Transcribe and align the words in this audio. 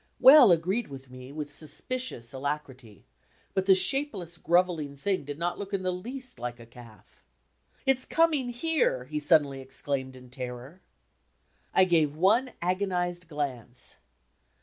Well 0.19 0.51
agreed 0.51 0.87
with 0.87 1.11
me 1.11 1.31
with 1.31 1.53
suspicious 1.53 2.33
alacrity, 2.33 3.05
but 3.53 3.67
die 3.67 3.73
shapeless, 3.75 4.39
grovelling 4.39 4.95
thing 4.97 5.25
did 5.25 5.37
not 5.37 5.59
look 5.59 5.75
in 5.75 5.83
the 5.83 5.91
least 5.93 6.39
like 6.39 6.59
a 6.59 6.65
calf. 6.65 7.23
"It's 7.85 8.07
coming 8.07 8.49
here!" 8.49 9.03
he 9.05 9.19
suddenly 9.19 9.61
exclaimed 9.61 10.15
in 10.15 10.31
terror. 10.31 10.81
I 11.71 11.83
gave 11.83 12.15
one 12.15 12.53
agonized 12.63 13.27
glance. 13.27 13.97